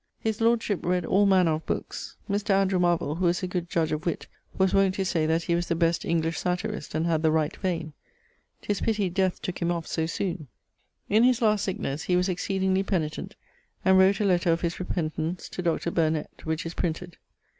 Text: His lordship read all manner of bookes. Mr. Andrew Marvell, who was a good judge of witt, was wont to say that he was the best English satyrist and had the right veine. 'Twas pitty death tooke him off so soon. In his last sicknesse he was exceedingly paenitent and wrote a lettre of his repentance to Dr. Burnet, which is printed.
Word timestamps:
His 0.19 0.41
lordship 0.41 0.83
read 0.83 1.05
all 1.05 1.27
manner 1.27 1.53
of 1.53 1.67
bookes. 1.67 2.15
Mr. 2.27 2.49
Andrew 2.55 2.79
Marvell, 2.79 3.17
who 3.17 3.25
was 3.25 3.43
a 3.43 3.47
good 3.47 3.69
judge 3.69 3.91
of 3.91 4.03
witt, 4.07 4.25
was 4.57 4.73
wont 4.73 4.95
to 4.95 5.05
say 5.05 5.27
that 5.27 5.43
he 5.43 5.53
was 5.53 5.67
the 5.67 5.75
best 5.75 6.05
English 6.05 6.39
satyrist 6.39 6.95
and 6.95 7.05
had 7.05 7.21
the 7.21 7.29
right 7.29 7.55
veine. 7.57 7.93
'Twas 8.63 8.81
pitty 8.81 9.11
death 9.11 9.39
tooke 9.43 9.61
him 9.61 9.71
off 9.71 9.85
so 9.85 10.07
soon. 10.07 10.47
In 11.07 11.21
his 11.21 11.39
last 11.39 11.63
sicknesse 11.65 12.05
he 12.05 12.15
was 12.17 12.29
exceedingly 12.29 12.81
paenitent 12.81 13.35
and 13.85 13.99
wrote 13.99 14.19
a 14.19 14.25
lettre 14.25 14.51
of 14.51 14.61
his 14.61 14.79
repentance 14.79 15.47
to 15.49 15.61
Dr. 15.61 15.91
Burnet, 15.91 16.47
which 16.47 16.65
is 16.65 16.73
printed. 16.73 17.17